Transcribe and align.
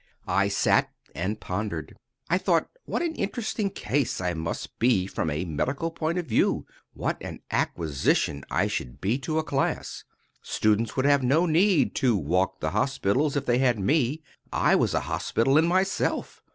I 0.25 0.47
sat 0.47 0.89
and 1.13 1.39
pondered. 1.39 1.95
I 2.27 2.39
thought 2.39 2.71
what 2.85 3.03
an 3.03 3.13
interesting 3.13 3.69
case 3.69 4.19
I 4.19 4.33
must 4.33 4.79
be 4.79 5.05
from 5.05 5.29
a 5.29 5.45
medical 5.45 5.91
point 5.91 6.17
of 6.17 6.25
view, 6.25 6.65
what 6.95 7.19
an 7.21 7.41
acquisition 7.51 8.43
I 8.49 8.65
should 8.65 8.99
be 8.99 9.19
to 9.19 9.37
a 9.37 9.43
class! 9.43 10.03
Students 10.41 10.95
would 10.95 11.05
have 11.05 11.21
no 11.21 11.45
need 11.45 11.93
to 11.97 12.17
"walk 12.17 12.61
the 12.61 12.71
hospitals," 12.71 13.35
if 13.35 13.45
they 13.45 13.59
had 13.59 13.77
me. 13.79 14.23
I 14.51 14.73
was 14.75 14.95
a 14.95 15.01
hospital 15.01 15.55
in 15.55 15.67
myself. 15.67 16.41